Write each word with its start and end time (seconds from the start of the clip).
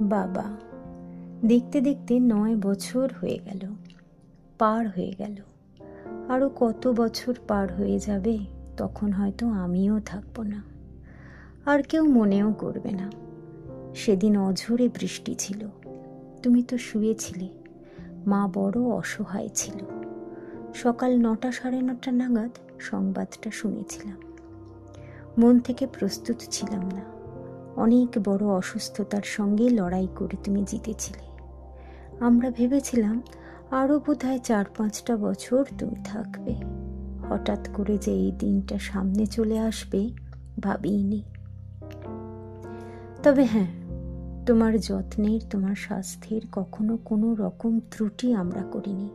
বাবা। 0.00 0.44
দেখতে 1.48 1.80
দেখতে 1.80 2.20
নয় 2.20 2.56
বছর 2.56 3.10
হয়ে 3.20 3.38
গেল, 3.44 3.74
পার 4.58 4.88
হয়ে 4.88 5.14
গেল। 5.18 5.34
আরও 6.28 6.48
কত 6.48 6.92
বছর 6.96 7.34
পার 7.48 7.74
হয়ে 7.74 7.98
যাবে 7.98 8.38
তখন 8.76 9.12
হয়তো 9.12 9.48
আমিও 9.48 10.00
থাকব 10.00 10.42
না। 10.42 10.62
আর 11.66 11.82
কেউ 11.82 12.04
মনেও 12.04 12.52
করবে 12.52 12.90
না। 12.90 13.10
সেদিন 13.94 14.36
অঝোরে 14.36 14.88
বৃষ্টি 14.88 15.34
ছিল। 15.34 15.68
তুমি 16.42 16.62
তো 16.62 16.78
শুয়েছিলে। 16.78 17.48
মা 18.26 18.48
বড় 18.54 18.80
অসহায় 18.80 19.48
ছিল। 19.54 19.84
সকাল 20.74 21.18
নটা 21.18 21.52
সাড়ে 21.52 21.80
নটা 21.80 22.12
নাগাদ 22.12 22.50
সংবাদটা 22.80 23.50
শুনেছিলাম। 23.50 24.16
মন 25.38 25.60
থেকে 25.60 25.86
প্রস্তুত 25.86 26.36
ছিলাম 26.50 26.80
না। 26.80 27.13
অনেক 27.76 28.08
বড় 28.24 28.46
অসুস্থতার 28.46 29.22
সঙ্গে 29.24 29.68
লড়াই 29.68 30.08
করে 30.16 30.36
তুমি 30.44 30.64
জিতেছিলে। 30.66 31.24
আমরা 32.20 32.50
ভেবেছিলাম 32.50 33.22
আরও 33.70 34.00
বোধহয় 34.06 34.38
চার 34.38 34.64
পাঁচটা 34.76 35.16
বছর 35.16 35.64
তুমি 35.78 35.96
থাকবে। 36.04 36.54
হঠাৎ 37.28 37.68
করে 37.74 37.98
যে 37.98 38.12
এই 38.12 38.32
দিনটা 38.38 38.78
সামনে 38.78 39.26
চলে 39.26 39.58
আসবে 39.58 40.10
ভাবিনি 40.60 41.22
তবে 43.22 43.44
হ্যাঁ 43.44 43.66
তোমার 44.46 44.78
যত্নের, 44.78 45.40
তোমার 45.50 45.74
স্বাস্থ্যের 45.74 46.40
কখনো 46.52 46.96
কোনো 46.96 47.34
রকম 47.34 47.80
ত্রুটি 47.90 48.32
আমরা 48.32 48.62
করিনি। 48.62 49.08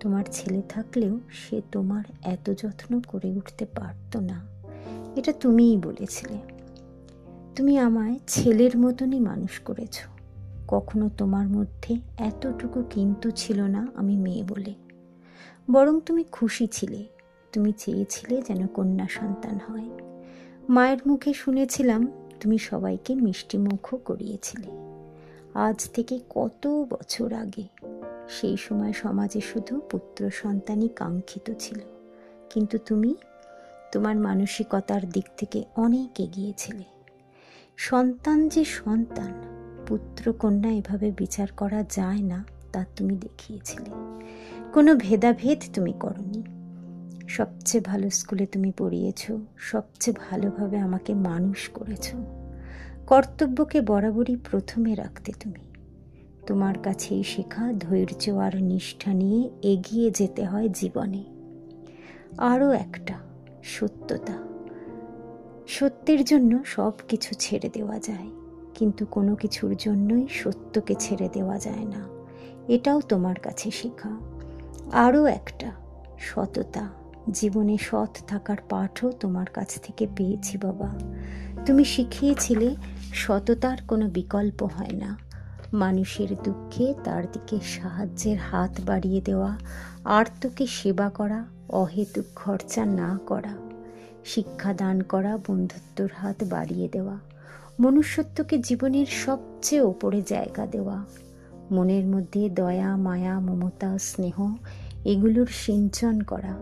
তোমার 0.00 0.24
ছেলে 0.30 0.62
থাকলেও 0.68 1.20
সে 1.30 1.62
তোমার 1.72 2.04
এত 2.22 2.50
যত্ন 2.50 3.00
করে 3.08 3.30
উঠতে 3.30 3.64
পারতো 3.64 4.20
না। 4.20 4.46
এটা 5.16 5.32
তুমিই 5.32 5.76
বলেছিলে। 5.76 6.51
তুমি 7.56 7.78
আমায় 7.78 8.18
ছেলের 8.26 8.78
মতনই 8.78 9.20
মানুষ 9.20 9.60
করেছ। 9.60 10.00
কখনো 10.68 11.10
তোমার 11.18 11.48
মধ্যে 11.48 11.96
এতটুকু 12.18 12.82
কিন্তু 12.90 13.30
ছিল 13.30 13.60
না 13.60 13.88
আমি 13.94 14.16
মেয়ে 14.16 14.42
বলে। 14.42 14.74
বরং 15.70 16.00
তুমি 16.06 16.24
খুশি 16.24 16.66
ছিলে, 16.66 17.04
তুমি 17.52 17.72
চেয়েছিলে 17.72 18.42
যেন 18.48 18.66
কন্যা 18.66 19.06
সন্তান 19.10 19.58
হয়। 19.68 19.90
মায়ের 20.68 20.98
মুখে 21.06 21.32
শুনেছিলাম 21.32 22.12
তুমি 22.40 22.58
সবাইকে 22.58 23.14
মিষ্টি 23.14 23.58
মুখও 23.58 23.96
করিয়েছিলে। 23.96 24.68
আজ 25.54 25.90
থেকে 25.90 26.20
কত 26.30 26.66
বছর 26.66 27.32
আগে, 27.32 27.64
সেই 28.28 28.56
সময় 28.56 28.92
সমাজে 28.92 29.40
শুধু 29.40 29.80
পুত্র 29.90 30.30
সন্তানই 30.30 30.88
কাঙ্ক্ষিত 30.88 31.52
ছিল। 31.58 31.78
কিন্তু 32.50 32.78
তুমি 32.78 33.14
তোমার 33.92 34.16
মানসিকতার 34.16 35.10
দিক 35.10 35.24
থেকে 35.36 35.64
অনেক 35.76 36.20
এগিয়েছিলে। 36.20 37.01
সন্তান 37.84 38.48
যে 38.48 38.64
সন্তান 38.64 39.32
পুত্র 39.86 40.32
কন্যা 40.32 40.70
এভাবে 40.70 41.12
বিচার 41.16 41.46
করা 41.56 41.84
যায় 41.90 42.22
না, 42.22 42.44
তা 42.72 42.84
তুমি 42.96 43.16
দেখিয়েছিলে। 43.16 43.90
কোনো 44.72 44.94
ভেদাভেদ 44.94 45.62
তুমি 45.74 45.92
করনি। 46.00 46.42
সবচেয়ে 47.28 47.84
ভালো 47.84 48.10
স্কুলে 48.10 48.46
তুমি 48.46 48.72
পড়িয়েছ, 48.78 49.32
সবচেয়ে 49.58 50.16
ভালোভাবে 50.30 50.78
আমাকে 50.78 51.14
মানুষ 51.14 51.68
করেছ। 51.68 52.14
কর্তব্যকে 53.06 53.80
বরাবরই 53.80 54.36
প্রথমে 54.36 54.94
রাখতে 54.94 55.32
তুমি। 55.40 55.72
তোমার 56.46 56.78
কাছেই 56.78 57.22
শেখা, 57.22 57.72
ধৈর্য 57.72 58.30
আর 58.30 58.62
নিষ্ঠা 58.62 59.14
নিয়ে 59.14 59.50
এগিয়ে 59.62 60.10
যেতে 60.10 60.44
হয় 60.44 60.68
জীবনে। 60.68 61.24
আরও 62.38 62.70
একটা, 62.70 63.14
সত্যতা। 63.62 64.51
সত্যের 65.66 66.24
জন্য 66.24 66.64
সব 66.64 66.92
কিছু 67.08 67.34
ছেড়ে 67.38 67.70
দেওয়া 67.72 67.98
যায়, 67.98 68.28
কিন্তু 68.74 69.06
কোনো 69.06 69.36
কিছুর 69.36 69.76
জন্যই 69.78 70.26
সত্যকে 70.30 70.94
ছেড়ে 70.98 71.28
দেওয়া 71.32 71.58
যায় 71.58 71.84
না। 71.84 72.08
এটাও 72.68 73.00
তোমার 73.00 73.34
কাছে 73.34 73.70
শেখা। 73.70 74.20
আরও 74.92 75.24
একটা, 75.24 75.72
সততা। 76.18 76.88
জীবনে 77.30 77.78
সৎ 77.80 78.24
থাকার 78.26 78.56
পাঠও 78.68 79.12
তোমার 79.12 79.46
কাছ 79.46 79.80
থেকে 79.82 80.06
পেয়েছি 80.16 80.58
বাবা। 80.58 80.98
তুমি 81.66 81.84
শিখিয়েছিলে, 81.84 82.76
সততার 83.12 83.78
কোনো 83.88 84.08
বিকল্প 84.08 84.62
হয় 84.62 84.92
না। 84.92 85.18
মানুষের 85.72 86.28
দুঃখে 86.44 86.94
তার 87.04 87.24
দিকে 87.32 87.58
সাহায্যের 87.64 88.38
হাত 88.38 88.80
বাড়িয়ে 88.86 89.20
দেওয়া, 89.20 89.58
আর্তকে 90.04 90.66
সেবা 90.66 91.10
করা, 91.10 91.44
অহেতুক 91.68 92.24
খরচা 92.36 92.84
না 92.84 93.18
করা। 93.26 93.71
শিক্ষা 94.24 94.74
দান 94.74 95.00
করা, 95.00 95.38
বন্ধুত্বর 95.46 96.08
হাত 96.16 96.44
বাড়িয়ে 96.44 96.88
দেওয়া, 96.88 97.18
মনুষ্যত্বকে 97.80 98.58
জীবনের 98.58 99.06
সবচেয়ে 99.06 99.82
ওপরে 99.82 100.22
জায়গা 100.22 100.66
দেওয়া, 100.66 101.04
মনের 101.70 102.04
মধ্যে 102.04 102.50
দয়া, 102.50 102.96
মায়া, 102.96 103.40
মমতা, 103.40 103.98
স্নেহ, 103.98 104.54
এগুলোর 105.04 105.46
সিঞ্চন 105.46 106.20
করা, 106.20 106.54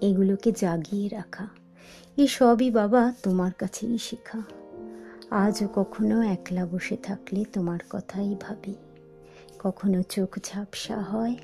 এগুলোকে 0.00 0.52
জাগিয়ে 0.52 1.08
রাখা 1.08 1.48
এসবই 2.16 2.70
বাবা 2.70 3.12
তোমার 3.22 3.52
কাছেই 3.52 3.98
শেখা। 3.98 4.42
আজও 5.30 5.68
কখনো 5.74 6.22
একলা 6.22 6.66
বসে 6.66 6.96
থাকলে 6.96 7.44
তোমার 7.52 7.78
কথাই 7.90 8.36
ভাবি। 8.40 8.74
কখনো 9.58 10.02
চোখ 10.02 10.38
ঝাপসা 10.44 10.96
হয় 10.96 11.36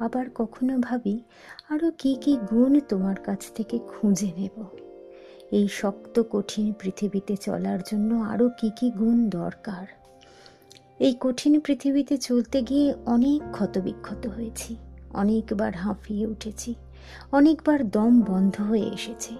আবার 0.00 0.26
কখনো 0.34 0.78
ভাবি 0.78 1.22
আরও 1.68 1.90
কি 1.98 2.14
কি 2.14 2.36
গুণ 2.36 2.80
তোমার 2.80 3.14
কাছ 3.14 3.52
থেকে 3.54 3.78
খুঁজে 3.78 4.32
নেব। 4.36 4.64
এই 5.52 5.68
শক্ত, 5.68 6.22
কঠিন 6.30 6.72
পৃথিবীতে 6.72 7.36
চলার 7.36 7.78
জন্য 7.90 8.14
আরও 8.14 8.48
কি 8.48 8.70
কি 8.76 8.90
গুণ 8.90 9.30
দরকার। 9.30 9.86
এই 11.00 11.16
কঠিন 11.20 11.60
পৃথিবীতে 11.60 12.18
চলতে 12.18 12.62
গিয়ে 12.62 12.94
অনেক 13.06 13.42
ক্ষতবিক্ষত 13.52 14.26
হয়েছি, 14.26 14.76
অনেকবার 15.10 15.76
হাঁফিয়ে 15.76 16.26
উঠেছি, 16.26 16.74
অনেকবার 17.32 17.90
দম 17.90 18.20
বন্ধ 18.20 18.60
হয়ে 18.60 18.86
এসেছে। 18.94 19.34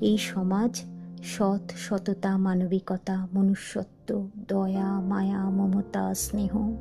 এই 0.00 0.18
সমাজ 0.18 0.82
সৎ 1.22 1.72
সততা, 1.76 2.36
মানবিকতা, 2.36 3.28
মনুষ্যত্ব, 3.34 4.28
দয়া, 4.48 5.00
মায়া, 5.00 5.50
মমতা, 5.50 6.14
স্নেহ, 6.14 6.76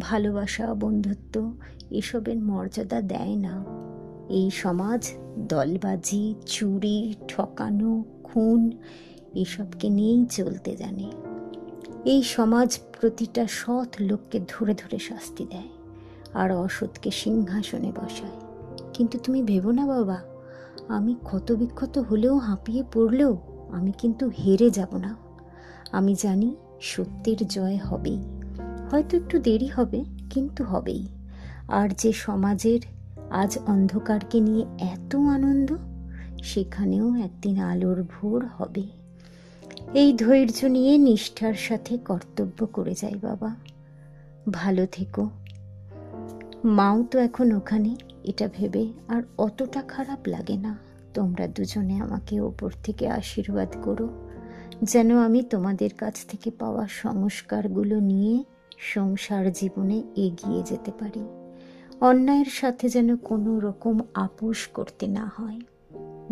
ভালোবাসা, 0.00 0.74
বন্ধুত্ব 0.74 1.52
এসবের 1.90 2.36
মর্যাদা 2.36 3.00
দেয় 3.02 3.36
না। 3.36 3.64
এই 4.28 4.50
সমাজ, 4.50 5.12
দলবাজি, 5.38 6.34
চুরি, 6.46 7.14
ঠকানো, 7.28 8.04
খুন 8.24 8.70
এসবকে 9.34 9.88
নিয়েই 9.88 10.26
চলতে 10.26 10.76
জানে। 10.76 11.10
এই 12.04 12.22
সমাজ 12.22 12.78
প্রতিটা 13.00 13.46
সৎ 13.46 13.88
লোককে 14.00 14.40
ধরে 14.48 14.74
ধরে 14.74 14.98
শাস্তি 14.98 15.46
দেয় 15.50 15.68
আর 16.34 16.56
অসৎকে 16.56 17.10
সিংহাসনে 17.10 17.92
বসায়। 17.96 18.40
কিন্তু 18.92 19.18
তুমি 19.18 19.42
ভেবো 19.42 19.70
না 19.70 19.86
বাবা, 19.86 20.22
আমি 20.88 21.14
ক্ষত 21.22 21.52
বিক্ষত 21.52 21.98
হলেও 21.98 22.38
হাঁপিয়ে 22.38 22.82
পড়লেও 22.92 23.36
আমি 23.72 23.92
কিন্তু 23.98 24.28
হেরে 24.28 24.70
যাব 24.70 24.96
না। 24.96 25.16
আমি 25.92 26.14
জানি 26.22 26.56
সত্যের 26.80 27.46
জয় 27.46 27.76
হবেই। 27.76 28.22
হয়তো 28.90 29.16
একটু 29.16 29.38
দেরি 29.38 29.66
হবে, 29.66 30.04
কিন্তু 30.30 30.64
হবেই। 30.64 31.06
আর 31.68 31.88
যে 31.98 32.12
সমাজের 32.12 32.80
আজ 33.30 33.58
অন্ধকারকে 33.66 34.40
নিয়ে 34.40 34.66
এত 34.78 35.16
আনন্দ, 35.16 35.76
সেখানেও 36.42 37.16
একদিন 37.16 37.60
আলোর 37.60 38.02
ভোর 38.02 38.46
হবে। 38.46 38.82
এই 39.94 40.12
ধৈর্য 40.12 40.64
নিয়ে 40.64 40.98
নিষ্ঠার 40.98 41.54
সাথে 41.54 41.98
কর্তব্য 41.98 42.66
করে 42.66 42.94
যাই 42.94 43.14
বাবা। 43.14 43.54
ভালো 44.52 44.86
থেকো। 44.86 45.30
মাও 46.64 47.04
তো 47.04 47.18
এখন 47.18 47.52
ওখানে, 47.52 47.96
এটা 48.24 48.48
ভেবে 48.56 48.86
আর 49.08 49.22
অতটা 49.38 49.82
খারাপ 49.82 50.18
লাগে 50.26 50.56
না। 50.56 50.87
তোমরা 51.18 51.46
দুজনে 51.46 51.98
আমাকে 51.98 52.40
ওপর 52.40 52.70
থেকে 52.84 53.08
আশীর্বাদ 53.08 53.68
করো। 53.82 54.08
যেন 54.82 55.18
আমি 55.18 55.42
তোমাদের 55.42 55.90
কাছ 55.98 56.26
থেকে 56.26 56.50
পাওয়া 56.50 56.88
সংস্কারগুলো 56.88 58.00
নিয়ে 58.00 58.44
সংসার 58.78 59.52
জীবনে 59.52 60.02
এগিয়ে 60.16 60.62
যেতে 60.62 60.90
পারি। 60.90 61.22
অন্যায়ের 62.00 62.44
সাথে 62.44 62.88
যেন 62.88 63.16
কোনো 63.16 63.60
রকম 63.60 63.98
আপোষ 64.14 64.66
করতে 64.66 65.06
না 65.06 65.30
হয়। 65.36 65.60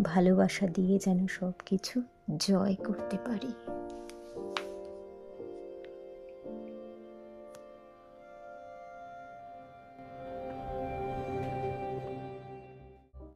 ভালোবাসা 0.03 0.67
দিয়ে 0.67 0.99
যেন 1.05 1.27
সব 1.27 1.51
কিছু 1.65 2.01
জয় 2.37 2.75
করতে 2.75 3.17
পারি। 3.25 3.66